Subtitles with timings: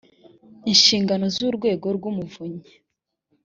[0.71, 2.69] inshingano z urwego rw umuvunyi